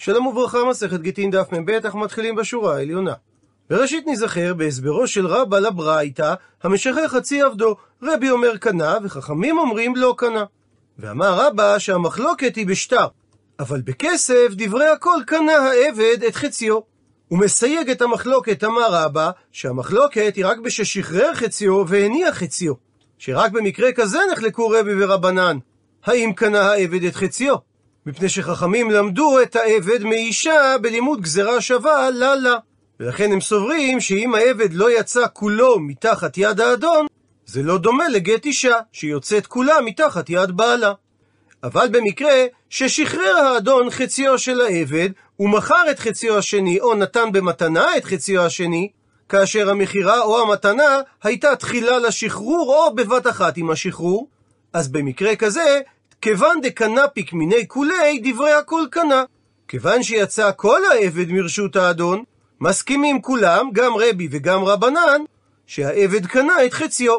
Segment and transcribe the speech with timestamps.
[0.00, 3.12] שלום וברכה, מסכת גיטין דף מ"ב, אנחנו מתחילים בשורה העליונה.
[3.70, 7.76] בראשית נזכר בהסברו של רבא לברייתא, המשחרר חצי עבדו.
[8.02, 10.44] רבי אומר קנה, וחכמים אומרים לא קנה.
[10.98, 13.06] ואמר רבא שהמחלוקת היא בשטר,
[13.58, 16.78] אבל בכסף דברי הכל קנה העבד את חציו.
[17.28, 22.74] הוא מסייג את המחלוקת, אמר רבא, שהמחלוקת היא רק בששחרר חציו והניח חציו.
[23.18, 25.58] שרק במקרה כזה נחלקו רבי ורבנן.
[26.04, 27.54] האם קנה העבד את חציו?
[28.06, 32.56] מפני שחכמים למדו את העבד מאישה בלימוד גזרה שווה לה לה.
[33.00, 37.06] ולכן הם סוברים שאם העבד לא יצא כולו מתחת יד האדון,
[37.46, 40.92] זה לא דומה לגט אישה, שיוצאת כולה מתחת יד בעלה.
[41.62, 45.08] אבל במקרה ששחרר האדון חציו של העבד,
[45.40, 48.90] ומכר את חציו השני, או נתן במתנה את חציו השני,
[49.28, 54.28] כאשר המכירה או המתנה הייתה תחילה לשחרור, או בבת אחת עם השחרור,
[54.72, 55.80] אז במקרה כזה,
[56.20, 59.24] כיוון דקנפיק מיני כולי, דברי הכל קנה.
[59.68, 62.24] כיוון שיצא כל העבד מרשות האדון,
[62.60, 65.22] מסכימים כולם, גם רבי וגם רבנן,
[65.66, 67.16] שהעבד קנה את חציו.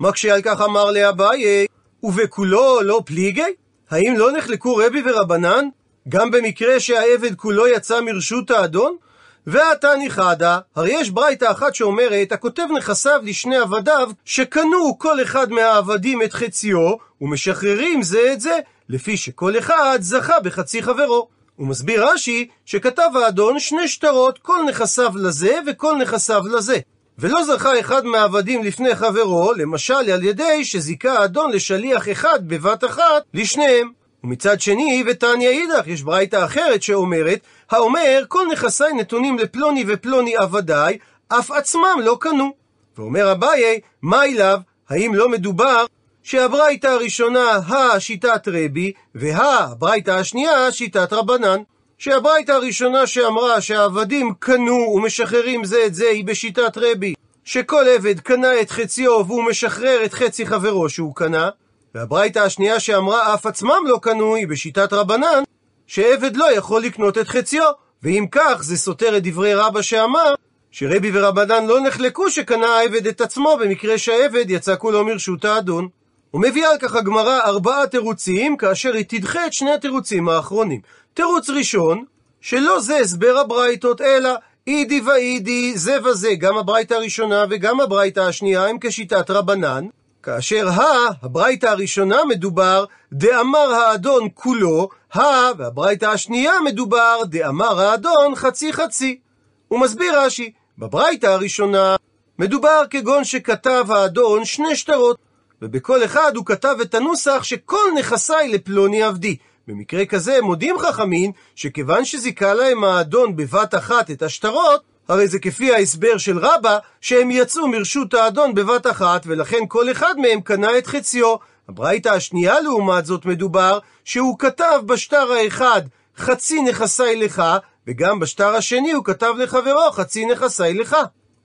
[0.00, 1.66] מקשה על כך אמר לאביי,
[2.02, 3.42] ובכולו לא פליגי?
[3.90, 5.68] האם לא נחלקו רבי ורבנן?
[6.08, 8.96] גם במקרה שהעבד כולו יצא מרשות האדון?
[9.46, 16.22] ועתה ניחדה, הרי יש ברייתא אחת שאומרת, הכותב נכסיו לשני עבדיו, שקנו כל אחד מהעבדים
[16.22, 21.28] את חציו, ומשחררים זה את זה, לפי שכל אחד זכה בחצי חברו.
[21.56, 26.78] הוא מסביר רש"י, שכתב האדון שני שטרות, כל נכסיו לזה וכל נכסיו לזה.
[27.18, 33.22] ולא זכה אחד מהעבדים לפני חברו, למשל על ידי שזיכה האדון לשליח אחד בבת אחת
[33.34, 33.90] לשניהם.
[34.24, 37.40] ומצד שני, ותניא אידך, יש ברייתא אחרת שאומרת,
[37.70, 42.52] האומר, כל נכסיי נתונים לפלוני ופלוני עבדיי, אף עצמם לא קנו.
[42.98, 44.58] ואומר אביי, מה אליו?
[44.88, 45.84] האם לא מדובר
[46.22, 51.62] שהברייתא הראשונה, השיטת רבי, והברייתא השנייה, שיטת רבנן.
[51.98, 58.60] שהברייתא הראשונה שאמרה שהעבדים קנו ומשחררים זה את זה היא בשיטת רבי, שכל עבד קנה
[58.60, 61.50] את חציו והוא משחרר את חצי חברו שהוא קנה,
[61.94, 65.42] והברייתא השנייה שאמרה אף עצמם לא קנו היא בשיטת רבנן,
[65.90, 67.70] שעבד לא יכול לקנות את חציו,
[68.02, 70.34] ואם כך זה סותר את דברי רבא שאמר
[70.70, 75.88] שרבי ורבנן לא נחלקו שקנה העבד את עצמו במקרה שהעבד יצא כולו מרשות האדון.
[76.34, 80.80] ומביאה על כך הגמרא ארבעה תירוצים, כאשר היא תדחה את שני התירוצים האחרונים.
[81.14, 82.04] תירוץ ראשון,
[82.40, 84.30] שלא זה הסבר הברייתות, אלא
[84.66, 89.86] אידי ואידי, זה וזה, גם הברייתא הראשונה וגם הברייתא השנייה הם כשיטת רבנן,
[90.22, 90.84] כאשר ה,
[91.22, 95.20] הברייתא הראשונה מדובר, דאמר האדון כולו, ה,
[95.58, 99.20] והברייתא השנייה מדובר, דאמר האדון חצי חצי.
[99.68, 101.96] הוא מסביר רש"י, בברייתא הראשונה
[102.38, 105.18] מדובר כגון שכתב האדון שני שטרות,
[105.62, 109.36] ובכל אחד הוא כתב את הנוסח שכל נכסיי לפלוני עבדי.
[109.68, 115.74] במקרה כזה מודים חכמים שכיוון שזיכה להם האדון בבת אחת את השטרות, הרי זה כפי
[115.74, 120.86] ההסבר של רבא, שהם יצאו מרשות האדון בבת אחת, ולכן כל אחד מהם קנה את
[120.86, 121.36] חציו.
[121.68, 125.82] הברייתא השנייה לעומת זאת מדובר, שהוא כתב בשטר האחד
[126.16, 127.42] חצי נכסיי לך,
[127.86, 130.96] וגם בשטר השני הוא כתב לחברו חצי נכסיי לך.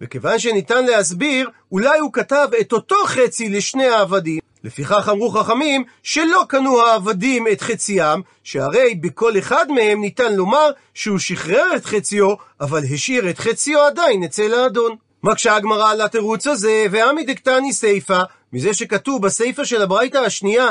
[0.06, 4.40] וכיוון שניתן להסביר, אולי הוא כתב את אותו חצי לשני העבדים.
[4.64, 11.20] לפיכך אמרו חכמים שלא קנו העבדים את חציים, שהרי בכל אחד מהם ניתן לומר שהוא
[11.20, 14.96] שחרר את חציו, אבל השאיר את חציו עדיין אצל האדון.
[15.24, 18.22] מקשה הגמרא על התירוץ הזה, ועמי דקתני סיפא,
[18.54, 20.68] מזה שכתוב בסיפא של הברייתא השנייה,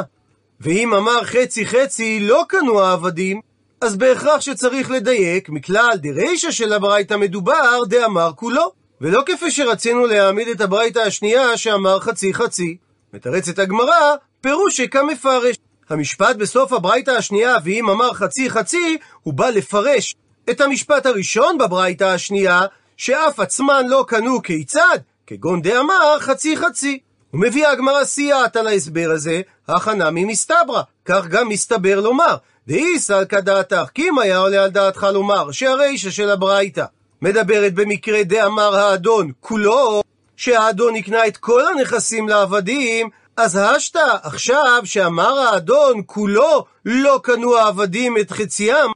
[0.60, 3.40] ואם אמר חצי חצי לא קנו העבדים,
[3.80, 8.83] אז בהכרח שצריך לדייק, מכלל דרישא של הברייתא מדובר, דאמר כולו.
[9.00, 12.76] ולא כפי שרצינו להעמיד את הברייתא השנייה שאמר חצי חצי.
[13.14, 15.56] מתרצת הגמרא, פירוש שכמפרש.
[15.88, 20.14] המשפט בסוף הברייתא השנייה, ואם אמר חצי חצי, הוא בא לפרש
[20.50, 22.62] את המשפט הראשון בברייתא השנייה,
[22.96, 26.98] שאף עצמן לא קנו כיצד, כגון דאמר חצי חצי.
[27.34, 32.36] ומביאה הגמרא סייעת על ההסבר הזה, הכנה ממסתברא, כך גם מסתבר לומר,
[32.68, 36.84] דאי סלקא דעתך, כי אם היה עולה על דעתך לומר, שהרישא של הברייתא
[37.24, 40.02] מדברת במקרה דאמר האדון כולו,
[40.36, 48.16] שהאדון יקנה את כל הנכסים לעבדים, אז השתא, עכשיו שאמר האדון כולו לא קנו העבדים
[48.18, 48.90] את חציים,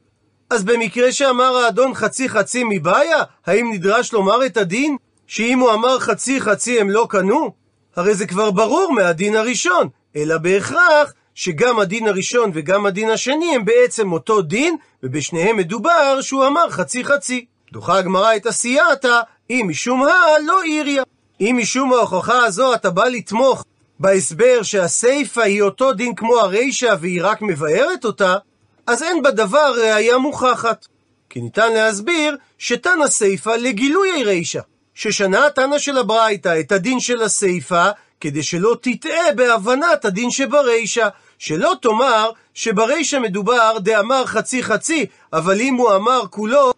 [0.49, 4.97] אז במקרה שאמר האדון חצי חצי מבעיה, האם נדרש לומר את הדין?
[5.27, 7.51] שאם הוא אמר חצי חצי הם לא קנו?
[7.95, 13.65] הרי זה כבר ברור מהדין הראשון, אלא בהכרח שגם הדין הראשון וגם הדין השני הם
[13.65, 17.45] בעצם אותו דין, ובשניהם מדובר שהוא אמר חצי חצי.
[17.71, 21.03] דוחה הגמרא את הסייעתא, אם משום הא לא עיריה.
[21.41, 23.65] אם משום ההוכחה הזו אתה בא לתמוך
[23.99, 28.35] בהסבר שהסיפא היא אותו דין כמו הרישא והיא רק מבארת אותה,
[28.87, 30.85] אז אין בדבר ראייה מוכחת.
[31.29, 34.59] כי ניתן להסביר שתנא סיפא לגילוי רישא.
[34.95, 41.07] ששנה התנא של הברייתא את הדין של הסיפא, כדי שלא תטעה בהבנת הדין שברישא.
[41.39, 46.71] שלא תאמר שברישא מדובר דאמר חצי חצי, אבל אם הוא אמר כולו,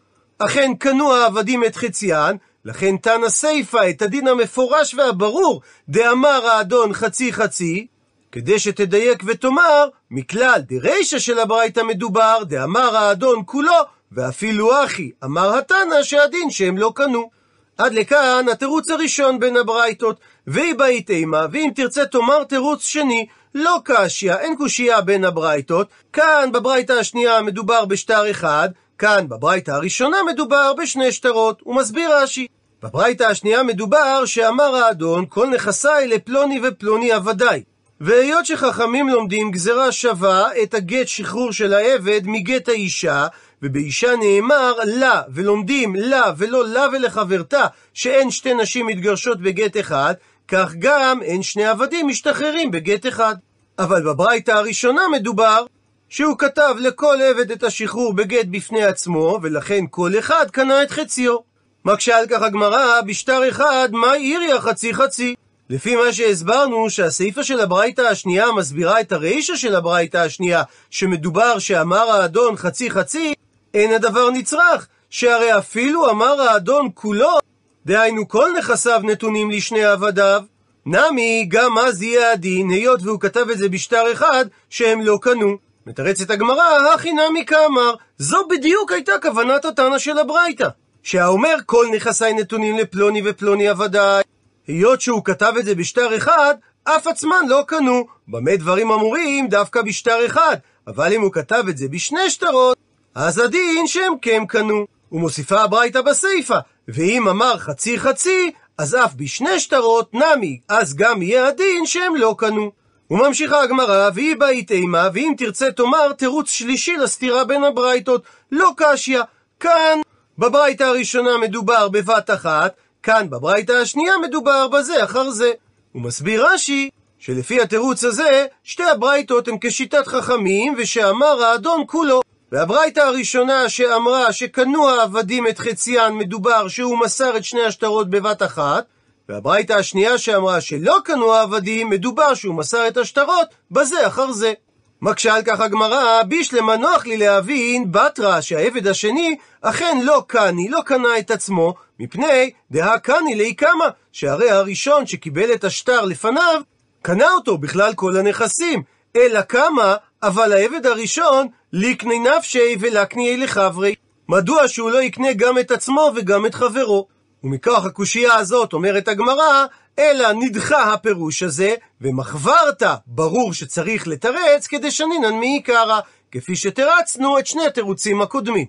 [0.45, 7.33] אכן קנו העבדים את חציין, לכן תנא סיפא את הדין המפורש והברור, דאמר האדון חצי
[7.33, 7.88] חצי,
[8.31, 13.73] כדי שתדייק ותאמר, מכלל דרישא של הברייתא מדובר, דאמר האדון כולו,
[14.11, 17.29] ואפילו אחי, אמר התנא שהדין שהם לא קנו.
[17.77, 23.77] עד לכאן התירוץ הראשון בין הברייתות, והיא באית אימה, ואם תרצה תאמר תירוץ שני, לא
[23.83, 28.69] קשיא, אין קושייה בין הברייתות, כאן בברייתא השנייה מדובר בשטר אחד,
[29.01, 32.48] כאן בברייתא הראשונה מדובר בשני שטרות, הוא מסביר רש"י.
[32.83, 37.63] בברייתא השנייה מדובר שאמר האדון כל נכסיי לפלוני ופלוני עבדיי.
[38.01, 43.27] והיות שחכמים לומדים גזרה שווה את הגט שחרור של העבד מגט האישה,
[43.62, 50.13] ובאישה נאמר לה, ולומדים לה ולא לה ולחברתה, שאין שתי נשים מתגרשות בגט אחד,
[50.48, 53.36] כך גם אין שני עבדים משתחררים בגט אחד.
[53.80, 55.65] אבל בברייתא הראשונה מדובר
[56.11, 61.37] שהוא כתב לכל עבד את השחרור בגט בפני עצמו, ולכן כל אחד קנה את חציו.
[61.85, 65.35] מקשה על כך הגמרא, בשטר אחד, מה עירי החצי חצי?
[65.69, 72.11] לפי מה שהסברנו, שהסיפא של הברייתא השנייה מסבירה את הרישא של הברייתא השנייה, שמדובר שאמר
[72.11, 73.33] האדון חצי חצי,
[73.73, 77.37] אין הדבר נצרך, שהרי אפילו אמר האדון כולו,
[77.85, 80.43] דהיינו כל נכסיו נתונים לשני עבדיו,
[80.85, 85.70] נמי, גם אז יהיה הדין, היות והוא כתב את זה בשטר אחד, שהם לא קנו.
[85.87, 90.67] מתרצת הגמרא, הכי נמי כאמר, זו בדיוק הייתה כוונת התנא של הברייתא.
[91.03, 94.23] שהאומר כל נכסיי נתונים לפלוני ופלוני עבדיי,
[94.67, 98.05] היות שהוא כתב את זה בשטר אחד, אף עצמן לא קנו.
[98.27, 100.55] במה דברים אמורים דווקא בשטר אחד,
[100.87, 102.77] אבל אם הוא כתב את זה בשני שטרות,
[103.15, 104.85] אז הדין שהם כן קנו.
[105.11, 111.47] ומוסיפה הברייתא בסיפא, ואם אמר חצי חצי, אז אף בשני שטרות נמי, אז גם יהיה
[111.47, 112.71] הדין שהם לא קנו.
[113.11, 119.21] וממשיכה הגמרא, והיא באית אימה, ואם תרצה תאמר תירוץ שלישי לסתירה בין הברייתות, לא קשיא.
[119.59, 119.99] כאן,
[120.37, 125.51] בברייתא הראשונה מדובר בבת אחת, כאן בברייתא השנייה מדובר בזה אחר זה.
[125.91, 132.21] הוא מסביר רש"י, שלפי התירוץ הזה, שתי הברייתות הן כשיטת חכמים, ושאמר האדון כולו.
[132.51, 138.85] והברייתא הראשונה שאמרה שקנו העבדים את חציין מדובר שהוא מסר את שני השטרות בבת אחת,
[139.31, 144.53] והברייתא השנייה שאמרה שלא קנו העבדים מדובר שהוא מסר את השטרות בזה אחר זה.
[145.01, 150.79] מקשה על כך הגמרא, בישלמה נוח לי להבין, בתרא שהעבד השני אכן לא קני, לא
[150.85, 156.61] קנה את עצמו, מפני דהא קני לי קמה, שהרי הראשון שקיבל את השטר לפניו,
[157.01, 158.83] קנה אותו בכלל כל הנכסים,
[159.15, 163.95] אלא קמה, אבל העבד הראשון ליקני נפשי ולקני אלי חברי.
[164.29, 167.07] מדוע שהוא לא יקנה גם את עצמו וגם את חברו?
[167.43, 169.65] ומכוח הקושייה הזאת אומרת הגמרא,
[169.99, 175.99] אלא נדחה הפירוש הזה, ומחברת ברור שצריך לתרץ כדי שנינן מעיקרא,
[176.31, 178.65] כפי שתרצנו את שני התירוצים הקודמים.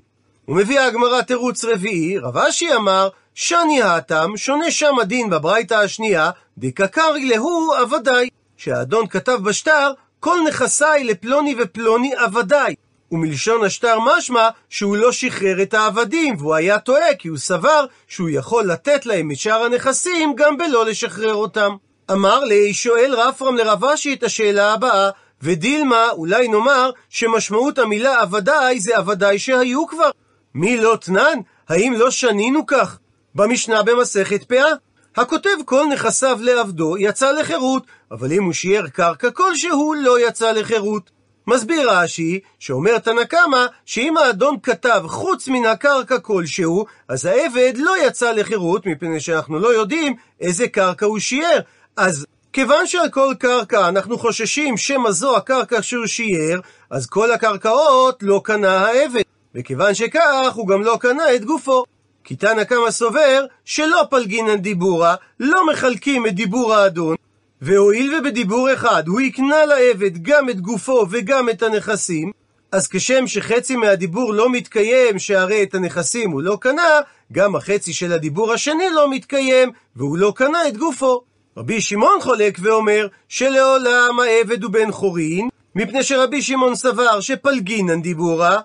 [0.49, 7.25] ומביאה הגמרא תירוץ רביעי, רב אשי אמר, שני האטם, שונה שם הדין בברייתא השנייה, דקקרי
[7.25, 12.75] להו עבדי, שהאדון כתב בשטר, כל נכסיי לפלוני ופלוני עבדי.
[13.13, 18.31] ומלשון השטר משמע שהוא לא שחרר את העבדים, והוא היה טועה כי הוא סבר שהוא
[18.31, 21.71] יכול לתת להם את שאר הנכסים גם בלא לשחרר אותם.
[22.13, 25.11] אמר לי, שואל רפרם לרב אשי את השאלה הבאה,
[25.43, 30.11] ודילמה, אולי נאמר שמשמעות המילה עבדי זה עבדי שהיו כבר.
[30.55, 31.39] מי לא תנן?
[31.69, 32.99] האם לא שנינו כך?
[33.35, 34.73] במשנה במסכת פאה.
[35.17, 41.11] הכותב כל נכסיו לעבדו יצא לחירות, אבל אם הוא שיער קרקע כלשהו לא יצא לחירות.
[41.47, 48.07] מסביר רש"י, שאומר תנא קמא, שאם האדון כתב חוץ מן הקרקע כלשהו, אז העבד לא
[48.07, 51.61] יצא לחירות, מפני שאנחנו לא יודעים איזה קרקע הוא שיער.
[51.97, 58.23] אז כיוון שעל כל קרקע אנחנו חוששים שמא זו הקרקע שהוא שיער, אז כל הקרקעות
[58.23, 59.23] לא קנה העבד.
[59.55, 61.85] וכיוון שכך, הוא גם לא קנה את גופו.
[62.25, 67.17] כי תנא קמא סובר שלא פלגינן דיבורה, לא מחלקים את דיבור האדון,
[67.63, 72.33] והואיל ובדיבור אחד הוא הקנה לעבד גם את גופו וגם את הנכסים,
[72.73, 77.01] אז כשם שחצי מהדיבור לא מתקיים, שהרי את הנכסים הוא לא קנה,
[77.33, 81.23] גם החצי של הדיבור השני לא מתקיים, והוא לא קנה את גופו.
[81.57, 88.61] רבי שמעון חולק ואומר שלעולם העבד הוא בן חורין, מפני שרבי שמעון סבר שפלגינן דיבורה,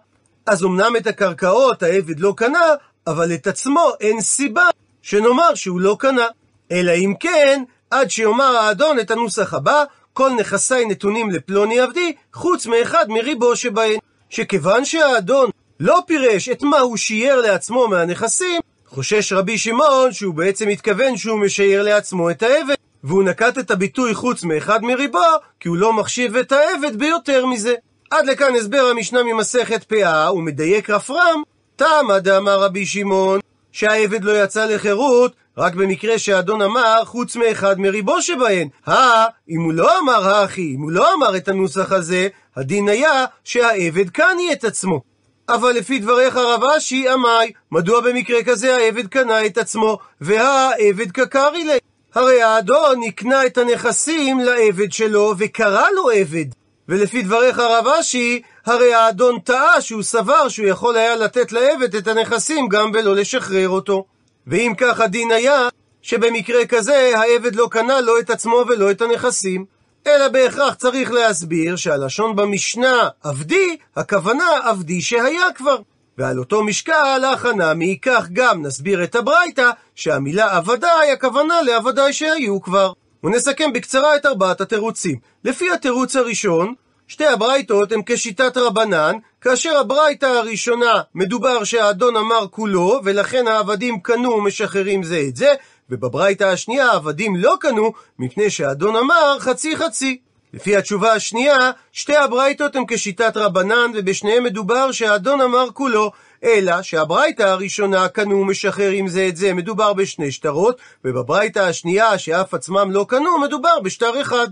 [0.46, 2.66] אז אמנם את הקרקעות העבד לא קנה,
[3.08, 4.70] אבל את עצמו אין סיבה
[5.01, 6.27] שנאמר שהוא לא קנה.
[6.72, 12.67] אלא אם כן, עד שיאמר האדון את הנוסח הבא, כל נכסיי נתונים לפלוני עבדי, חוץ
[12.67, 14.00] מאחד מריבו שבהן.
[14.29, 20.67] שכיוון שהאדון לא פירש את מה הוא שיער לעצמו מהנכסים, חושש רבי שמעון שהוא בעצם
[20.67, 25.20] מתכוון שהוא משייר לעצמו את העבד, והוא נקט את הביטוי חוץ מאחד מריבו,
[25.60, 27.74] כי הוא לא מחשיב את העבד ביותר מזה.
[28.12, 31.44] עד לכאן הסבר המשנה ממסכת פאה, ומדייק רפרם,
[31.75, 33.39] תמה דאמר רבי שמעון,
[33.72, 38.68] שהעבד לא יצא לחירות, רק במקרה שהאדון אמר חוץ מאחד מריבו שבהן.
[38.86, 43.26] הא, אם הוא לא אמר האחי, אם הוא לא אמר את הנוסח הזה, הדין היה
[43.44, 45.02] שהעבד קני את עצמו.
[45.50, 51.64] אבל לפי דבריך רב אשי, עמי, מדוע במקרה כזה העבד קנה את עצמו, והעבד קקרי
[51.64, 51.78] לי?
[52.16, 56.46] הרי האדון הקנה את הנכסים לעבד שלו, וקרא לו עבד.
[56.90, 62.08] ולפי דבריך רב אשי, הרי האדון טעה שהוא סבר שהוא יכול היה לתת לעבד את
[62.08, 64.06] הנכסים גם בלא לשחרר אותו.
[64.48, 65.68] ואם כך הדין היה,
[66.01, 69.66] שבמקרה כזה העבד לא קנה לא את עצמו ולא את הנכסים.
[70.08, 75.77] אלא בהכרח צריך להסביר שהלשון במשנה עבדי, הכוונה עבדי שהיה כבר.
[76.18, 82.94] ועל אותו משקל, הכנה מכך גם נסביר את הברייתא, שהמילה עבדי, הכוונה לעבדי שהיו כבר.
[83.24, 85.20] ונסכם בקצרה את ארבעת התירוצים.
[85.44, 86.74] לפי התירוץ הראשון,
[87.08, 94.30] שתי הברייתות הן כשיטת רבנן, כאשר הברייתא הראשונה מדובר שהאדון אמר כולו, ולכן העבדים קנו
[94.30, 95.54] ומשחררים זה את זה,
[95.90, 100.20] ובברייתא השנייה העבדים לא קנו, מפני שהאדון אמר חצי חצי.
[100.54, 106.12] לפי התשובה השנייה, שתי הברייתות הן כשיטת רבנן, ובשניהם מדובר שהאדון אמר כולו,
[106.44, 112.92] אלא שהברייתא הראשונה קנו משחררים זה את זה, מדובר בשני שטרות, ובברייתא השנייה, שאף עצמם
[112.92, 114.48] לא קנו, מדובר בשטר אחד.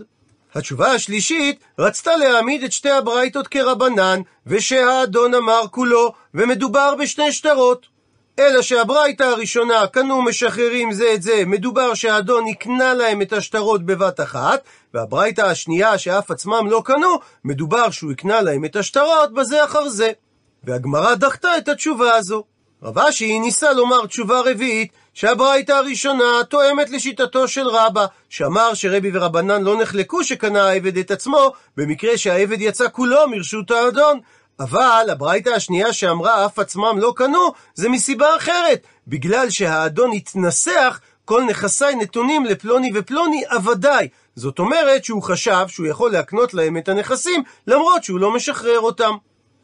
[0.55, 7.85] התשובה השלישית רצתה להעמיד את שתי הברייתות כרבנן, ושהאדון אמר כולו, ומדובר בשני שטרות.
[8.39, 14.19] אלא שהברייתא הראשונה, קנו משחררים זה את זה, מדובר שהאדון יקנה להם את השטרות בבת
[14.19, 19.89] אחת, והברייתא השנייה, שאף עצמם לא קנו, מדובר שהוא יקנה להם את השטרות בזה אחר
[19.89, 20.11] זה.
[20.63, 22.43] והגמרא דחתה את התשובה הזו.
[22.83, 29.63] רב אשי ניסה לומר תשובה רביעית, שהברייתא הראשונה תואמת לשיטתו של רבא, שאמר שרבי ורבנן
[29.63, 34.19] לא נחלקו שקנה העבד את עצמו, במקרה שהעבד יצא כולו מרשות האדון.
[34.59, 41.43] אבל הברייתא השנייה שאמרה אף עצמם לא קנו, זה מסיבה אחרת, בגלל שהאדון התנסח כל
[41.43, 44.07] נכסיי נתונים לפלוני ופלוני עבדיי.
[44.35, 49.11] זאת אומרת שהוא חשב שהוא יכול להקנות להם את הנכסים, למרות שהוא לא משחרר אותם.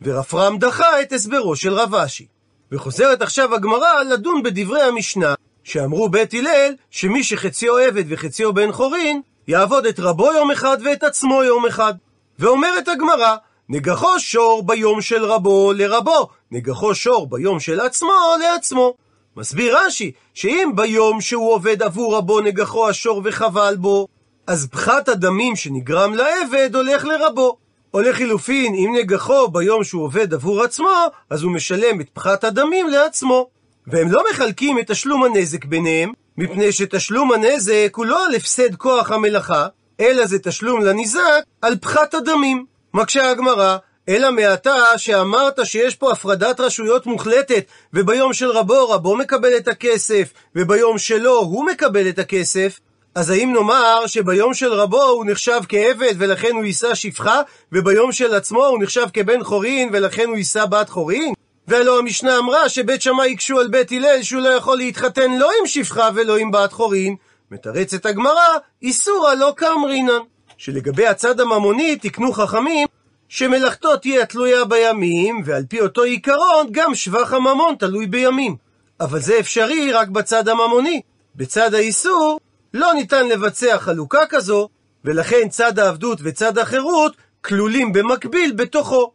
[0.01, 2.40] ורפרם דחה את הסברו של רב אשי.
[2.71, 9.21] וחוזרת עכשיו הגמרא לדון בדברי המשנה, שאמרו בית הלל, שמי שחציו עבד וחציו בן חורין,
[9.47, 11.93] יעבוד את רבו יום אחד ואת עצמו יום אחד.
[12.39, 13.35] ואומרת הגמרא,
[13.69, 18.93] נגחו שור ביום של רבו לרבו, נגחו שור ביום של עצמו לעצמו.
[19.37, 24.07] מסביר רש"י, שאם ביום שהוא עובד עבור רבו נגחו השור וחבל בו,
[24.47, 27.57] אז פחת הדמים שנגרם לעבד הולך לרבו.
[27.93, 32.87] או לחילופין, אם נגחו ביום שהוא עובד עבור עצמו, אז הוא משלם את פחת הדמים
[32.87, 33.47] לעצמו.
[33.87, 39.11] והם לא מחלקים את תשלום הנזק ביניהם, מפני שתשלום הנזק הוא לא על הפסד כוח
[39.11, 39.67] המלאכה,
[39.99, 42.65] אלא זה תשלום לניזק על פחת הדמים.
[42.93, 43.77] מקשה הגמרא,
[44.09, 50.33] אלא מעתה שאמרת שיש פה הפרדת רשויות מוחלטת, וביום של רבו רבו מקבל את הכסף,
[50.55, 52.79] וביום שלו הוא מקבל את הכסף,
[53.15, 57.41] אז האם נאמר שביום של רבו הוא נחשב כעבד ולכן הוא יישא שפחה,
[57.71, 61.33] וביום של עצמו הוא נחשב כבן חורין ולכן הוא יישא בת חורין?
[61.67, 65.67] והלא המשנה אמרה שבית שמאי יקשו על בית הלל שהוא לא יכול להתחתן לא עם
[65.67, 67.15] שפחה ולא עם בת חורין.
[67.51, 70.19] מתרצת הגמרא, איסורא לא כאמרינן.
[70.57, 72.87] שלגבי הצד הממוני תקנו חכמים
[73.29, 78.55] שמלאכתו תהיה תלויה בימים, ועל פי אותו עיקרון גם שבח הממון תלוי בימים.
[78.99, 81.01] אבל זה אפשרי רק בצד הממוני.
[81.35, 82.39] בצד האיסור
[82.73, 84.69] לא ניתן לבצע חלוקה כזו,
[85.05, 89.11] ולכן צד העבדות וצד החירות כלולים במקביל בתוכו.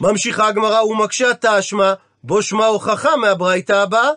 [0.00, 4.10] ממשיכה הגמרא ומקשה תשמע, בו שמע הוכחה מהברייתא הבאה.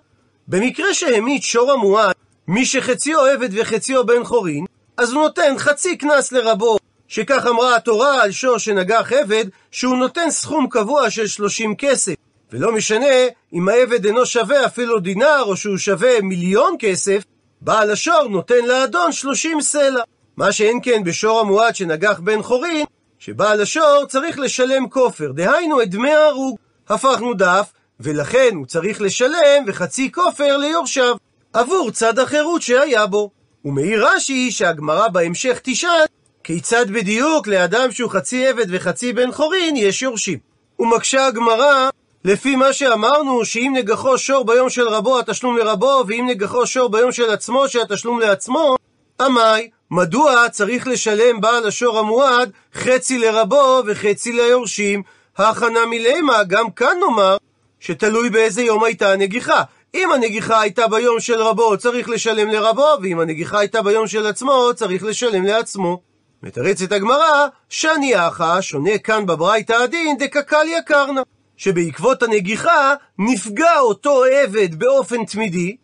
[0.47, 2.15] במקרה שהמית שור המועד,
[2.47, 4.65] מי שחציו עבד וחציו בן חורין,
[4.97, 10.29] אז הוא נותן חצי קנס לרבו, שכך אמרה התורה על שור שנגח עבד, שהוא נותן
[10.29, 12.13] סכום קבוע של 30 כסף.
[12.51, 13.15] ולא משנה
[13.53, 17.23] אם העבד אינו שווה אפילו דינר, או שהוא שווה מיליון כסף,
[17.63, 20.03] בעל השור נותן לאדון 30 סלע.
[20.37, 22.85] מה שאין כן בשור המועד שנגח בן חורין,
[23.19, 26.57] שבעל השור צריך לשלם כופר, דהיינו את דמי ההרוג.
[26.89, 31.15] הפכנו דף, ולכן הוא צריך לשלם וחצי כופר ליורשיו,
[31.53, 33.29] עבור צד החירות שהיה בו.
[33.65, 36.05] ומעיר רש"י שהגמרא בהמשך תשאל,
[36.43, 40.39] כיצד בדיוק לאדם שהוא חצי עבד וחצי בן חורין יש יורשים?
[40.79, 41.89] ומקשה הגמרא,
[42.25, 47.11] לפי מה שאמרנו, שאם נגחו שור ביום של רבו התשלום לרבו, ואם נגחו שור ביום
[47.11, 48.75] של עצמו שהתשלום לעצמו,
[49.21, 55.03] עמי, מדוע צריך לשלם בעל השור המועד חצי לרבו וחצי ליורשים?
[55.37, 57.37] הכנה מלמה, גם כאן נאמר,
[57.79, 59.63] שתלוי באיזה יום הייתה הנגיחה.
[59.95, 64.69] אם הנגיחה הייתה ביום של רבו, צריך לשלם לרבו, ואם הנגיחה הייתה ביום של עצמו,
[64.75, 66.01] צריך לשלם לעצמו.
[66.43, 71.21] מתרצת הגמרא, שאני אחא, שונה כאן בברייתא הדין, דקקליה קרנא.
[71.63, 75.75] שבעקבות הנגיחה נפגע אותו עבד באופן תמידי,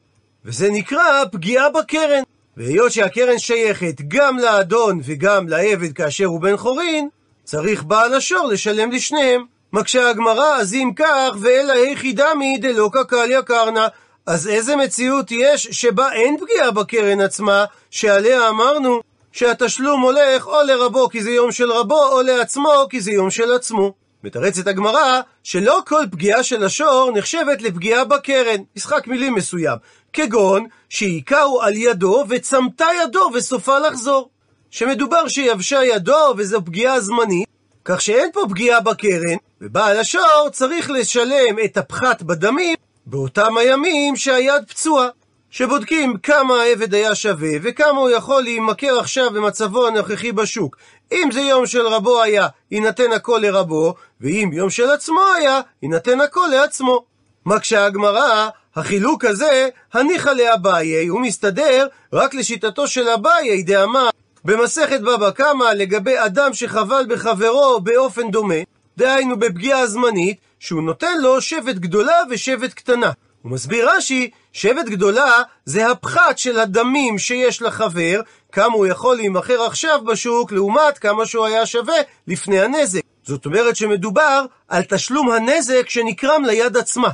[0.45, 2.23] וזה נקרא פגיעה בקרן.
[2.57, 7.09] והיות שהקרן שייכת גם לאדון וגם לעבד כאשר הוא בן חורין,
[7.43, 9.45] צריך בעל השור לשלם לשניהם.
[9.73, 13.87] מקשה הגמרא, אז אם כך, ואלא היכי דמי דלא קקליה קרנא.
[14.25, 21.09] אז איזה מציאות יש שבה אין פגיעה בקרן עצמה, שעליה אמרנו שהתשלום הולך או לרבו
[21.09, 23.98] כי זה יום של רבו, או לעצמו כי זה יום של עצמו.
[24.23, 29.77] מתרצת הגמרא שלא כל פגיעה של השור נחשבת לפגיעה בקרן, משחק מילים מסוים,
[30.13, 34.29] כגון שהיכהו על ידו וצמתה ידו וסופה לחזור.
[34.71, 37.47] שמדובר שיבשה ידו וזו פגיעה זמנית,
[37.85, 44.63] כך שאין פה פגיעה בקרן, ובעל השור צריך לשלם את הפחת בדמים באותם הימים שהיד
[44.67, 45.07] פצועה.
[45.51, 50.77] שבודקים כמה העבד היה שווה וכמה הוא יכול להימכר עכשיו במצבו הנוכחי בשוק.
[51.11, 56.21] אם זה יום של רבו היה, יינתן הכל לרבו, ואם יום של עצמו היה, יינתן
[56.21, 57.03] הכל לעצמו.
[57.45, 64.09] מקשה הגמרא, החילוק הזה, הניחא לאביי, הוא מסתדר רק לשיטתו של אביי, דאמר
[64.45, 68.55] במסכת בבא קמא לגבי אדם שחבל בחברו באופן דומה,
[68.97, 73.11] דהיינו בפגיעה זמנית, שהוא נותן לו שבט גדולה ושבט קטנה.
[73.41, 79.61] הוא מסביר רש"י, שבט גדולה זה הפחת של הדמים שיש לחבר, כמה הוא יכול להימכר
[79.61, 83.01] עכשיו בשוק, לעומת כמה שהוא היה שווה לפני הנזק.
[83.23, 87.09] זאת אומרת שמדובר על תשלום הנזק שנקרם ליד עצמה.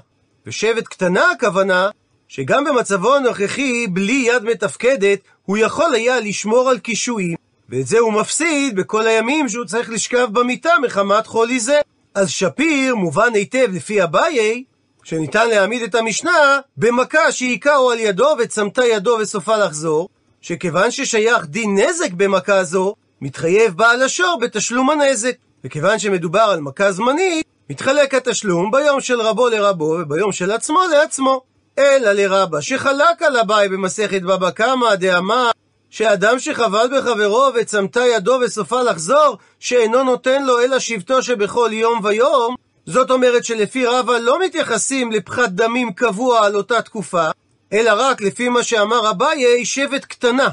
[0.46, 1.89] ושבט קטנה הכוונה,
[2.27, 7.36] שגם במצבו הנוכחי, בלי יד מתפקדת, הוא יכול היה לשמור על קישואים,
[7.70, 11.79] ואת זה הוא מפסיד בכל הימים שהוא צריך לשכב במיטה מחמת חולי זה.
[12.15, 14.63] אז שפיר מובן היטב לפי אביי,
[15.05, 20.10] שניתן להעמיד את המשנה במכה שהיכהו על ידו וצמתה ידו וסופה לחזור,
[20.41, 25.36] שכיוון ששייך דין נזק במכה זו, מתחייב בעל השור בתשלום הנזק.
[25.63, 31.41] וכיוון שמדובר על מכה זמנית, מתחלק התשלום ביום של רבו לרבו וביום של עצמו לעצמו.
[31.77, 35.51] אלא לרבה שחלק על אביי במסכת בבא קמא דאמר
[35.89, 42.56] שאדם שחבל בחברו וצמתה ידו וסופה לחזור, שאינו נותן לו אלא שבטו שבכל יום ויום,
[42.86, 47.30] זאת אומרת שלפי רבא לא מתייחסים לפחת דמים קבוע על אותה תקופה,
[47.74, 50.50] אלא רק לפי מה שאמר אביי, שבט קטנה,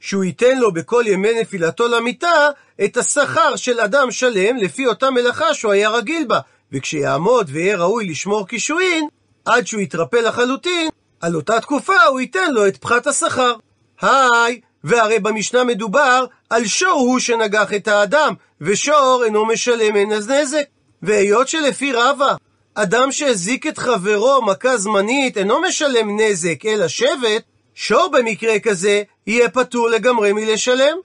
[0.00, 2.48] שהוא ייתן לו בכל ימי נפילתו למיטה
[2.84, 6.40] את השכר של אדם שלם לפי אותה מלאכה שהוא היה רגיל בה,
[6.72, 9.08] וכשיעמוד ויהיה ראוי לשמור קישואין,
[9.44, 10.88] עד שהוא יתרפא לחלוטין,
[11.20, 13.54] על אותה תקופה הוא ייתן לו את פחת השכר.
[14.00, 20.64] היי, והרי במשנה מדובר על שור הוא שנגח את האדם, ושור אינו משלם אין נזק.
[21.02, 22.34] והיות שלפי רבא,
[22.74, 27.42] אדם שהזיק את חברו מכה זמנית אינו משלם נזק אלא שבט,
[27.74, 30.96] שור במקרה כזה יהיה פטור לגמרי מלשלם.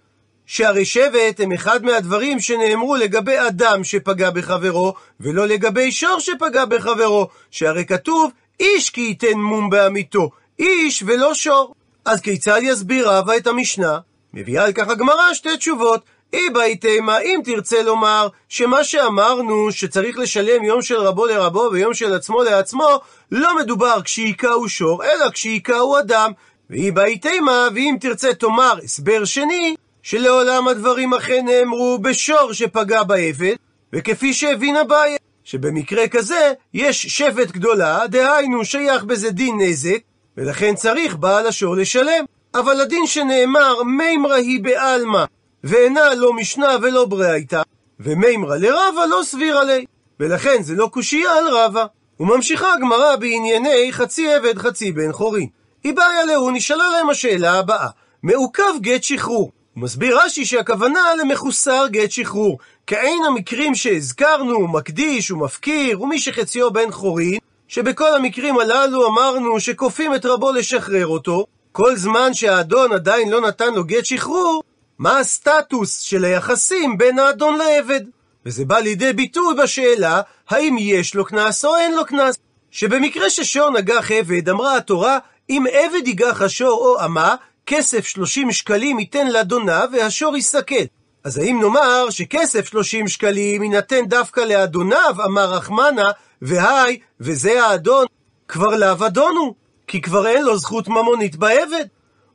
[0.47, 7.27] שהרי שבט הם אחד מהדברים שנאמרו לגבי אדם שפגע בחברו, ולא לגבי שור שפגע בחברו,
[7.51, 10.29] שהרי כתוב איש כי ייתן מום בעמיתו,
[10.59, 11.73] איש ולא שור.
[12.05, 13.99] אז כיצד יסביר רבא את המשנה?
[14.33, 16.01] מביאה על כך הגמרא שתי תשובות.
[16.33, 22.13] איבאי תימה, אם תרצה לומר שמה שאמרנו שצריך לשלם יום של רבו לרבו ויום של
[22.13, 22.99] עצמו לעצמו,
[23.31, 26.31] לא מדובר כשהיכהו שור, אלא כשהיכהו אדם.
[26.69, 33.55] ואיבאי תימה, ואם תרצה תאמר הסבר שני, שלעולם הדברים אכן נאמרו בשור שפגע בעבד,
[33.93, 39.99] וכפי שהבין אביי, שבמקרה כזה יש שבט גדולה, דהיינו שייך בזה דין נזק,
[40.37, 42.25] ולכן צריך בעל השור לשלם.
[42.55, 45.23] אבל הדין שנאמר מימרא היא בעלמא,
[45.63, 47.61] ואינה לא משנה ולא ברייתא,
[47.99, 49.85] ומימרא לרבה לא סבירה לי,
[50.19, 51.85] ולכן זה לא קושייה על רבה.
[52.19, 55.47] וממשיכה הגמרא בענייני חצי עבד חצי בן חורין.
[55.83, 57.87] היא באה להו, נשאלה להם השאלה הבאה,
[58.23, 59.51] מעוכב גט שחרור.
[59.73, 66.91] הוא מסביר רש"י שהכוונה למחוסר גט שחרור, כעין המקרים שהזכרנו, מקדיש ומפקיר, ומי שחציו בן
[66.91, 73.41] חורין, שבכל המקרים הללו אמרנו שכופים את רבו לשחרר אותו, כל זמן שהאדון עדיין לא
[73.41, 74.63] נתן לו גט שחרור,
[74.99, 78.01] מה הסטטוס של היחסים בין האדון לעבד.
[78.45, 82.37] וזה בא לידי ביטוי בשאלה, האם יש לו קנס או אין לו קנס.
[82.71, 88.99] שבמקרה ששור נגח עבד, אמרה התורה, אם עבד ייגח השור או אמה, כסף 30 שקלים
[88.99, 90.75] ייתן לאדוניו והשור יסכל.
[91.23, 98.05] אז האם נאמר שכסף 30 שקלים יינתן דווקא לאדוניו, אמר רחמנה, והי, וזה האדון,
[98.47, 99.53] כבר לאו אדון הוא,
[99.87, 101.85] כי כבר אין לו זכות ממונית בעבד.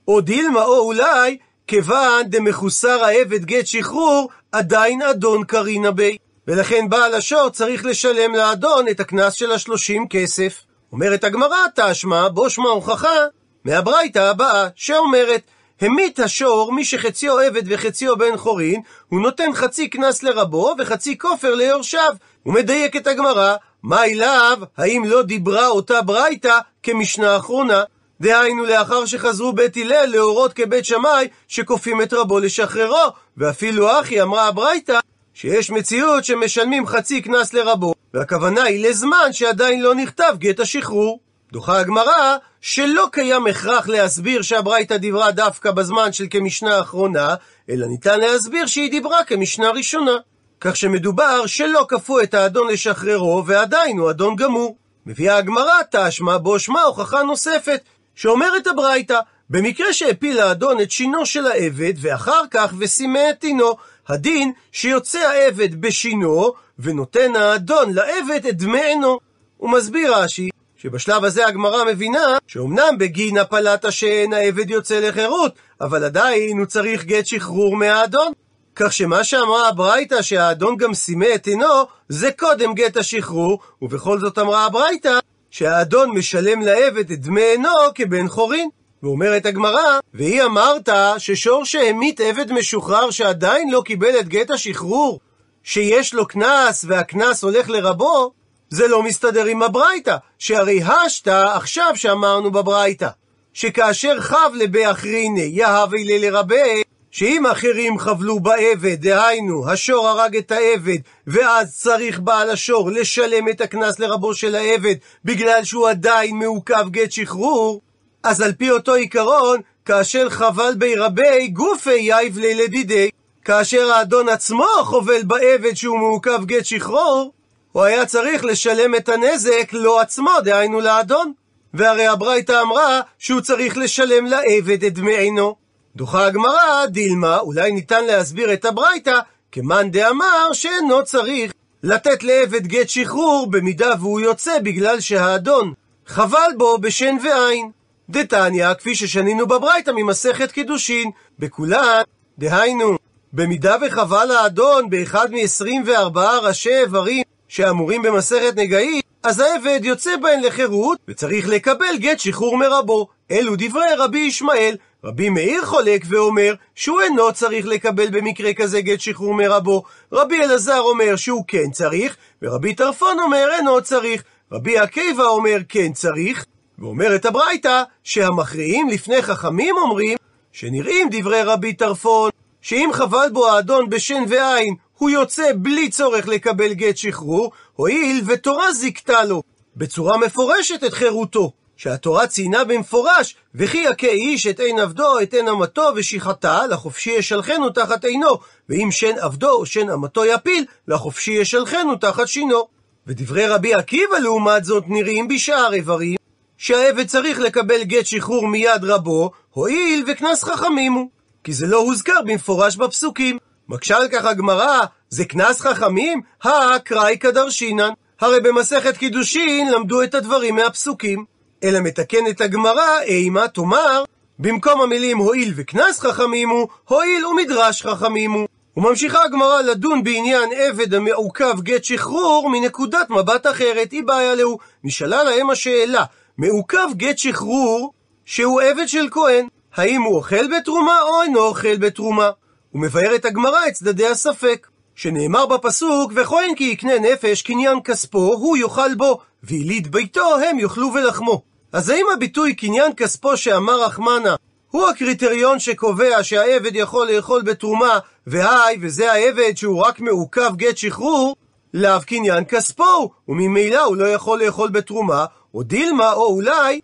[0.09, 6.17] או דילמה או אולי, כיוון דמחוסר העבד גט שחרור, עדיין אדון קרינה בי.
[6.49, 10.63] ולכן בעל השור צריך לשלם לאדון את הקנס של השלושים כסף.
[10.93, 13.17] אומרת הגמרא, תשמע, בו שמע הוכחה,
[13.65, 15.43] מהברייתא הבאה, שאומרת,
[15.81, 21.55] המית השור, מי שחציו עבד וחציו בן חורין, הוא נותן חצי קנס לרבו וחצי כופר
[21.55, 22.15] ליורשיו.
[22.43, 27.85] הוא מדייק את הגמרא, מה אליו, האם לא דיברה אותה ברייתא כמשנה אחרונה?
[28.23, 34.49] דהיינו לאחר שחזרו בית הלל להורות כבית שמאי שכופים את רבו לשחררו, ואפילו אחי אמרה
[34.49, 34.99] הברייתא
[35.35, 41.21] שיש מציאות שמשלמים חצי קנס לרבו, והכוונה היא לזמן שעדיין לא נכתב גט השחרור.
[41.53, 47.35] דוחה הגמרא שלא קיים הכרח להסביר שהברייתא דיברה דווקא בזמן של כמשנה אחרונה,
[47.71, 50.17] אלא ניתן להסביר שהיא דיברה כמשנה ראשונה.
[50.61, 54.77] כך שמדובר שלא כפו את האדון לשחררו, ועדיין הוא אדון גמור.
[55.07, 57.81] מביאה הגמרא תשמע בו שמע הוכחה נוספת,
[58.15, 59.19] שאומרת הברייתא,
[59.51, 63.77] במקרה שהפיל האדון את שינו של העבד, ואחר כך וסימא את טינו,
[64.09, 69.19] הדין שיוצא העבד בשינו, ונותן האדון לעבד את דמי עינו.
[69.57, 76.05] הוא מסביר רש"י, שבשלב הזה הגמרא מבינה שאומנם בגין הפלת השן העבד יוצא לחירות, אבל
[76.05, 78.33] עדיין הוא צריך גט שחרור מהאדון.
[78.77, 84.39] כך שמה שאמרה הברייתא שהאדון גם סימא את עינו, זה קודם גט השחרור, ובכל זאת
[84.39, 85.19] אמרה הברייתא
[85.53, 88.69] שהאדון משלם לעבד את דמי עינו כבן חורין.
[89.03, 90.89] ואומרת הגמרא, והיא אמרת
[91.19, 95.21] ששור שהמית עבד משוחרר שעדיין לא קיבל את גט השחרור,
[95.63, 98.33] שיש לו קנס והקנס הולך לרבו,
[98.69, 103.09] זה לא מסתדר עם הברייתא, שהרי השתא עכשיו שאמרנו בברייתא,
[103.53, 106.82] שכאשר חב לבאחריני יהבי לרבי,
[107.13, 113.61] שאם אחרים חבלו בעבד, דהיינו, השור הרג את העבד, ואז צריך בעל השור לשלם את
[113.61, 114.95] הקנס לרבו של העבד,
[115.25, 117.81] בגלל שהוא עדיין מעוכב גט שחרור,
[118.23, 123.11] אז על פי אותו עיקרון, כאשר חבל בי רבי, גופי יייב לילדידי.
[123.45, 127.33] כאשר האדון עצמו חובל בעבד שהוא מעוכב גט שחרור,
[127.73, 131.33] הוא היה צריך לשלם את הנזק לו עצמו, דהיינו לאדון.
[131.75, 135.62] והרי הברייתא אמרה שהוא צריך לשלם לעבד את דמי עינו.
[135.97, 139.19] דוחה הגמרא, דילמה, אולי ניתן להסביר את הברייתא,
[139.53, 141.53] כמאן דאמר שאינו צריך
[141.83, 145.73] לתת לעבד גט שחרור במידה והוא יוצא בגלל שהאדון
[146.07, 147.71] חבל בו בשן ועין.
[148.11, 152.03] דתניא, כפי ששנינו בברייתא ממסכת קידושין, בכולן,
[152.39, 152.97] דהיינו,
[153.33, 160.99] במידה וחבל האדון באחד מ-24 ראשי איברים שאמורים במסכת נגעים, אז העבד יוצא בהן לחירות,
[161.09, 163.07] וצריך לקבל גט שחרור מרבו.
[163.31, 164.77] אלו דברי רבי ישמעאל.
[165.05, 169.83] רבי מאיר חולק ואומר שהוא אינו צריך לקבל במקרה כזה גט שחרור מרבו.
[170.13, 174.23] רבי אלעזר אומר שהוא כן צריך, ורבי טרפון אומר אינו צריך.
[174.53, 176.45] רבי עקיבא אומר כן צריך,
[176.79, 180.19] ואומרת הברייתא שהמכריעים לפני חכמים אומרים
[180.53, 186.73] שנראים דברי רבי טרפון שאם חבל בו האדון בשן ועין הוא יוצא בלי צורך לקבל
[186.73, 189.43] גט שחרור, הואיל ותורה זיכתה לו
[189.77, 191.53] בצורה מפורשת את חירותו.
[191.83, 197.71] שהתורה ציינה במפורש, וכי יכה איש את עין עבדו, את עין אמתו, ושיחתה, לחופשי ישלחנו
[197.71, 202.67] תחת עינו, ואם שן עבדו או שן אמתו יפיל, לחופשי ישלחנו תחת שינו.
[203.07, 206.17] ודברי רבי עקיבא לעומת זאת נראים בשאר איברים,
[206.59, 211.09] שהעבד צריך לקבל גט שחרור מיד רבו, הואיל וקנס חכמים הוא.
[211.45, 213.39] כי זה לא הוזכר במפורש בפסוקים.
[213.69, 216.21] מקשה על כך הגמרא, זה קנס חכמים?
[216.43, 217.91] הקראי כדרשינן.
[218.21, 221.32] הרי במסכת קידושין למדו את הדברים מהפסוקים.
[221.65, 224.05] אלא מתקנת הגמרא, אימה תאמר,
[224.39, 228.49] במקום המילים הואיל וקנס חכמים הוא, הואיל ומדרש חכמים הוא.
[228.77, 234.59] וממשיכה הגמרא לדון בעניין עבד המעוכב גט שחרור מנקודת מבט אחרת, היא בעיה להו.
[234.85, 236.05] נשאלה להם השאלה,
[236.39, 237.93] מעוכב גט שחרור
[238.25, 242.31] שהוא עבד של כהן, האם הוא אוכל בתרומה או אינו אוכל בתרומה?
[242.71, 248.19] הוא מבאר את הגמרא את צדדי הספק, שנאמר בפסוק, וכהן כי יקנה נפש קניין כספו,
[248.19, 251.52] הוא יאכל בו, ויליד ביתו הם יאכלו ולחמו.
[251.73, 254.37] אז האם הביטוי קניין כספו שאמר רחמנה,
[254.71, 261.37] הוא הקריטריון שקובע שהעבד יכול לאכול בתרומה, והי, וזה העבד שהוא רק מעוכב גט שחרור,
[261.75, 266.81] לאו קניין כספו, וממילא הוא לא יכול לאכול בתרומה, או דילמה, או אולי,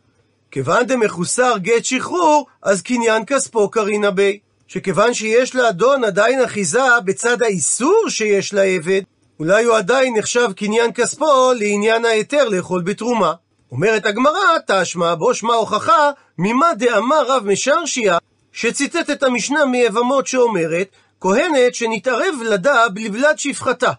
[0.50, 4.38] כיוון דמחוסר גט שחרור, אז קניין כספו קרינה בי.
[4.68, 9.02] שכיוון שיש לאדון עדיין אחיזה בצד האיסור שיש לעבד,
[9.40, 13.32] אולי הוא עדיין נחשב קניין כספו לעניין ההיתר לאכול בתרומה.
[13.72, 18.18] אומרת הגמרא, תשמע בו שמע הוכחה, ממה דאמר רב משרשיה,
[18.52, 20.88] שציטט את המשנה מיבמות שאומרת,
[21.20, 23.92] כהנת שנתערב לדה בלבלת שפחתה,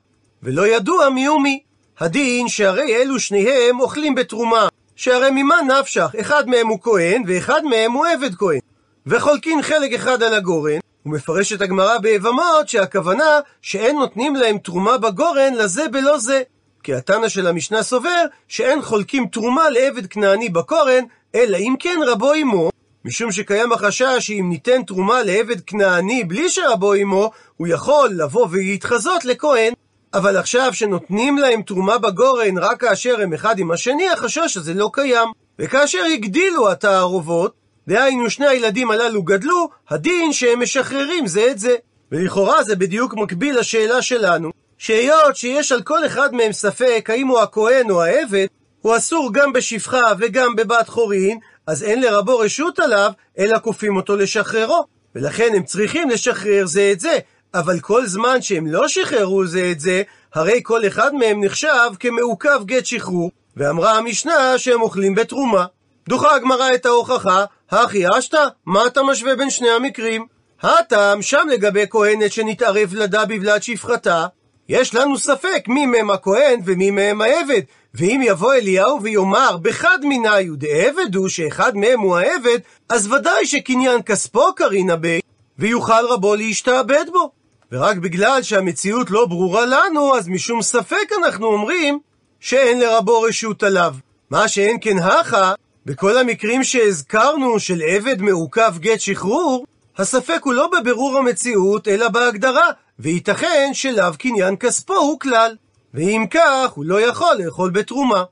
[0.43, 1.59] ולא ידוע מי הוא מי.
[1.99, 7.91] הדין שהרי אלו שניהם אוכלים בתרומה, שהרי ממה נפשך, אחד מהם הוא כהן ואחד מהם
[7.91, 8.59] הוא עבד כהן.
[9.07, 15.87] וחולקין חלק אחד על הגורן, ומפרשת הגמרא ביבמות שהכוונה שאין נותנים להם תרומה בגורן לזה
[15.87, 16.41] בלא זה.
[16.89, 21.03] כי התנא של המשנה סובר שאין חולקים תרומה לעבד כנעני בקורן,
[21.35, 22.69] אלא אם כן רבו אמו,
[23.05, 29.25] משום שקיים החשש שאם ניתן תרומה לעבד כנעני בלי שרבו אמו, הוא יכול לבוא ולהתחזות
[29.25, 29.73] לכהן.
[30.13, 34.89] אבל עכשיו שנותנים להם תרומה בגורן רק כאשר הם אחד עם השני, החשש הזה לא
[34.93, 35.29] קיים.
[35.59, 37.53] וכאשר הגדילו התערובות,
[37.87, 41.75] דהיינו שני הילדים הללו גדלו, הדין שהם משחררים זה את זה.
[42.11, 47.39] ולכאורה זה בדיוק מקביל לשאלה שלנו, שהיות שיש על כל אחד מהם ספק האם הוא
[47.39, 48.45] הכהן או העבד,
[48.81, 54.15] הוא אסור גם בשפחה וגם בבת חורין, אז אין לרבו רשות עליו, אלא כופים אותו
[54.15, 54.85] לשחררו.
[55.15, 57.17] ולכן הם צריכים לשחרר זה את זה.
[57.53, 62.61] אבל כל זמן שהם לא שחררו זה את זה, הרי כל אחד מהם נחשב כמעוכב
[62.65, 65.65] גט שחרור, ואמרה המשנה שהם אוכלים בתרומה.
[66.09, 70.25] דוחה הגמרא את ההוכחה, הכי אשתא, מה אתה משווה בין שני המקרים?
[70.61, 74.27] הטעם שם לגבי כהנת שנתערב לדה בבלת שפחתה,
[74.69, 77.61] יש לנו ספק מי מהם הכהן ומי מהם העבד,
[77.93, 84.01] ואם יבוא אליהו ויאמר בחד מנהיו דעבד הוא שאחד מהם הוא העבד, אז ודאי שקניין
[84.01, 85.19] כספו קרינה בי,
[85.59, 87.31] ויוכל רבו להשתעבד בו.
[87.71, 91.99] ורק בגלל שהמציאות לא ברורה לנו, אז משום ספק אנחנו אומרים
[92.39, 93.93] שאין לרבו רשות עליו.
[94.29, 95.53] מה שאין כן הכה,
[95.85, 99.65] בכל המקרים שהזכרנו של עבד מעוכב גט שחרור,
[99.97, 102.67] הספק הוא לא בבירור המציאות, אלא בהגדרה,
[102.99, 105.55] וייתכן שלאו קניין כספו הוא כלל.
[105.93, 108.23] ואם כך, הוא לא יכול לאכול בתרומה.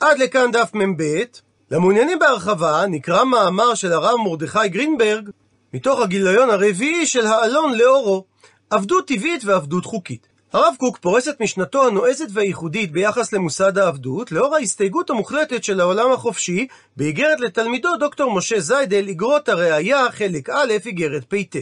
[0.00, 1.22] עד לכאן דף מ"ב.
[1.70, 5.30] למעוניינים בהרחבה, נקרא מאמר של הרב מרדכי גרינברג,
[5.74, 8.24] מתוך הגיליון הרביעי של האלון לאורו,
[8.70, 10.28] עבדות טבעית ועבדות חוקית.
[10.52, 16.12] הרב קוק פורס את משנתו הנועזת והייחודית ביחס למוסד העבדות, לאור ההסתייגות המוחלטת של העולם
[16.12, 16.66] החופשי,
[16.96, 21.56] באיגרת לתלמידו דוקטור משה זיידל, איגרות הראייה, חלק א', איגרת פ"ט.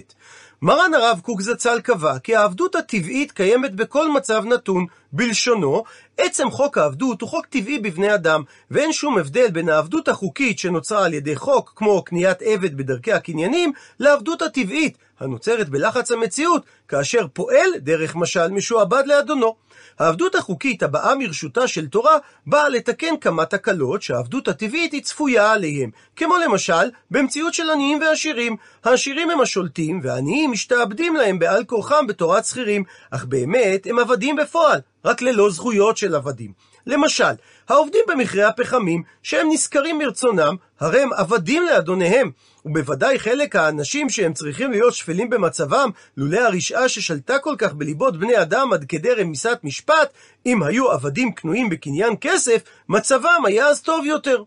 [0.62, 5.84] מרן הרב קוק זצ"ל קבע כי העבדות הטבעית קיימת בכל מצב נתון, בלשונו,
[6.18, 11.04] עצם חוק העבדות הוא חוק טבעי בבני אדם, ואין שום הבדל בין העבדות החוקית שנוצרה
[11.04, 17.70] על ידי חוק, כמו קניית עבד בדרכי הקניינים, לעבדות הטבעית, הנוצרת בלחץ המציאות, כאשר פועל
[17.78, 19.54] דרך משל משועבד לאדונו.
[19.98, 25.90] העבדות החוקית הבאה מרשותה של תורה באה לתקן כמה תקלות שהעבדות הטבעית היא צפויה עליהם,
[26.16, 28.56] כמו למשל במציאות של עניים ועשירים.
[28.84, 34.80] העשירים הם השולטים והעניים משתעבדים להם בעל כורחם בתורת שכירים, אך באמת הם עבדים בפועל,
[35.04, 36.52] רק ללא זכויות של עבדים.
[36.86, 37.34] למשל,
[37.68, 42.30] העובדים במכרה הפחמים, שהם נשכרים מרצונם, הרי הם עבדים לאדוניהם,
[42.66, 48.42] ובוודאי חלק האנשים שהם צריכים להיות שפלים במצבם, לולא הרשעה ששלטה כל כך בליבות בני
[48.42, 50.12] אדם עד כדי רמיסת משפט,
[50.46, 54.42] אם היו עבדים קנויים בקניין כסף, מצבם היה אז טוב יותר.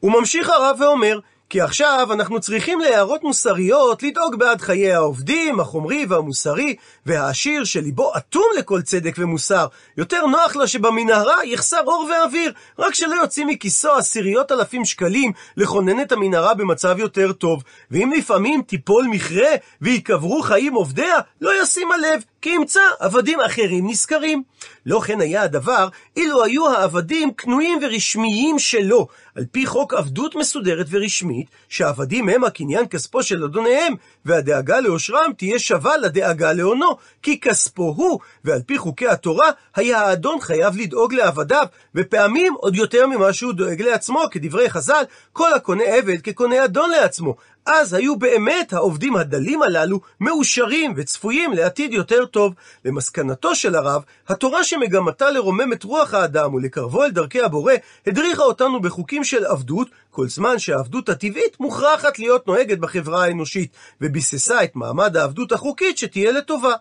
[0.00, 1.18] הוא ממשיך הרב ואומר,
[1.50, 8.44] כי עכשיו אנחנו צריכים להערות מוסריות לדאוג בעד חיי העובדים, החומרי והמוסרי, והעשיר שליבו אטום
[8.58, 9.66] לכל צדק ומוסר.
[9.96, 16.00] יותר נוח לו שבמנהרה יחסר אור ואוויר, רק שלא יוצאים מכיסו עשיריות אלפים שקלים לכונן
[16.00, 17.62] את המנהרה במצב יותר טוב.
[17.90, 24.42] ואם לפעמים תיפול מכרה ויקברו חיים עובדיה, לא ישים הלב, כי ימצא עבדים אחרים נשכרים.
[24.86, 30.86] לא כן היה הדבר, אילו היו העבדים קנויים ורשמיים שלו, על פי חוק עבדות מסודרת
[30.90, 37.94] ורשמית, שהעבדים הם הקניין כספו של אדוניהם, והדאגה לאושרם תהיה שווה לדאגה להונו, כי כספו
[37.96, 43.52] הוא, ועל פי חוקי התורה, היה האדון חייב לדאוג לעבדיו, ופעמים עוד יותר ממה שהוא
[43.52, 47.34] דואג לעצמו, כדברי חז"ל, כל הקונה עבד כקונה אדון לעצמו,
[47.66, 52.54] אז היו באמת העובדים הדלים הללו מאושרים וצפויים לעתיד יותר טוב.
[52.84, 57.72] למסקנתו של הרב, התורה שמגמתה לרומם את רוח האדם ולקרבו אל דרכי הבורא,
[58.06, 63.70] הדריכה אותנו בחוקים של עבדות, כל זמן שהעבדות הטבעית מוכרחת להיות נוהגת בחברה האנושית,
[64.00, 66.74] וביססה את מעמד העבדות החוקית שתהיה לטובה.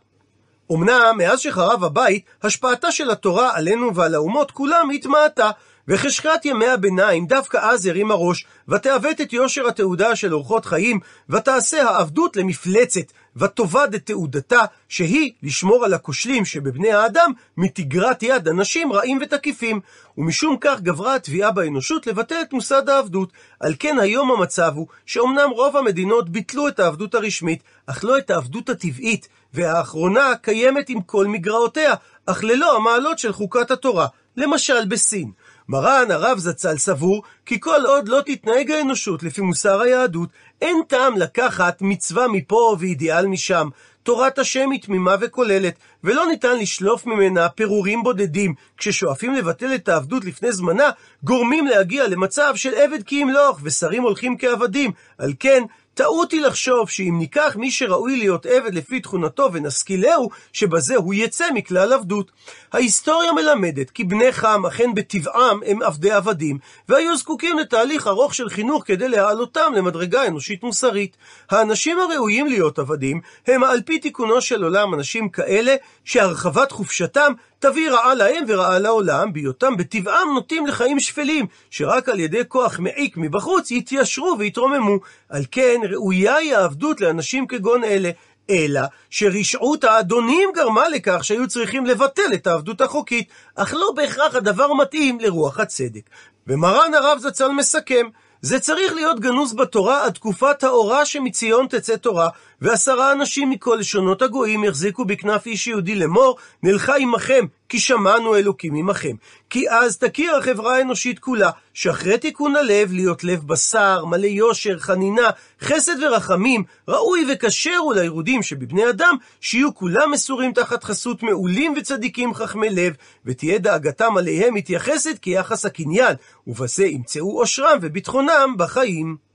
[0.71, 5.51] אמנם, מאז שחרב הבית, השפעתה של התורה עלינו ועל האומות כולם התמעטה,
[5.89, 10.99] וחשכת ימי הביניים דווקא אז הרימה ראש, ותעוות את יושר התעודה של אורחות חיים,
[11.29, 18.93] ותעשה העבדות למפלצת, ותאבד את תעודתה, שהיא לשמור על הכושלים שבבני האדם, מתגרת יד אנשים
[18.93, 19.79] רעים ותקיפים.
[20.17, 23.33] ומשום כך גברה התביעה באנושות לבטל את מוסד העבדות.
[23.59, 28.29] על כן היום המצב הוא, שאומנם רוב המדינות ביטלו את העבדות הרשמית, אך לא את
[28.29, 31.93] העבדות הטבעית, והאחרונה קיימת עם כל מגרעותיה,
[32.25, 35.31] אך ללא המעלות של חוקת התורה, למשל בסין.
[35.69, 40.29] מרן הרב זצ"ל סבור כי כל עוד לא תתנהג האנושות לפי מוסר היהדות,
[40.61, 43.69] אין טעם לקחת מצווה מפה ואידיאל משם.
[44.03, 48.53] תורת השם היא תמימה וכוללת, ולא ניתן לשלוף ממנה פירורים בודדים.
[48.77, 50.89] כששואפים לבטל את העבדות לפני זמנה,
[51.23, 54.91] גורמים להגיע למצב של עבד כי ימלוך, ושרים הולכים כעבדים.
[55.17, 55.63] על כן,
[55.99, 61.45] טעות היא לחשוב שאם ניקח מי שראוי להיות עבד לפי תכונתו ונשכילהו, שבזה הוא יצא
[61.53, 62.31] מכלל עבדות.
[62.73, 66.57] ההיסטוריה מלמדת כי בני חם אכן בטבעם הם עבדי עבדים,
[66.89, 71.17] והיו זקוקים לתהליך ארוך של חינוך כדי להעלותם למדרגה אנושית מוסרית.
[71.49, 77.91] האנשים הראויים להיות עבדים הם על פי תיקונו של עולם אנשים כאלה שהרחבת חופשתם תביא
[77.91, 83.71] רעה להם ורעה לעולם, בהיותם בטבעם נוטים לחיים שפלים, שרק על ידי כוח מעיק מבחוץ
[83.71, 84.97] יתיישרו ויתרוממו.
[85.29, 88.11] על כן ראויה היא העבדות לאנשים כגון אלה.
[88.49, 94.73] אלא שרשעות האדונים גרמה לכך שהיו צריכים לבטל את העבדות החוקית, אך לא בהכרח הדבר
[94.73, 96.09] מתאים לרוח הצדק.
[96.47, 98.07] ומרן הרב זצ"ל מסכם,
[98.41, 102.29] זה צריך להיות גנוז בתורה עד תקופת האורה שמציון תצא תורה,
[102.61, 108.75] ועשרה אנשים מכל לשונות הגויים יחזיקו בכנף איש יהודי לאמור, נלכה עמכם, כי שמענו אלוקים
[108.75, 109.15] עמכם.
[109.49, 115.29] כי אז תכיר החברה האנושית כולה, שאחרי תיקון הלב, להיות לב בשר, מלא יושר, חנינה,
[115.61, 122.33] חסד ורחמים, ראוי וכשר הוא לירודים שבבני אדם, שיהיו כולם מסורים תחת חסות מעולים וצדיקים
[122.33, 122.93] חכמי לב,
[123.25, 126.15] ותהיה דאגתם עליהם מתייחסת כיחס הקניין,
[126.47, 129.28] ובזה ימצאו עושרם וביטחונם בחיים.